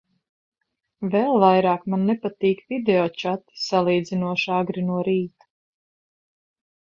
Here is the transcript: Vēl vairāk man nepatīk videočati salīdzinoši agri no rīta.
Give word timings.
Vēl 1.15 1.35
vairāk 1.41 1.83
man 1.93 2.07
nepatīk 2.11 2.63
videočati 2.73 3.61
salīdzinoši 3.65 4.49
agri 4.61 4.85
no 4.87 5.03
rīta. 5.09 5.49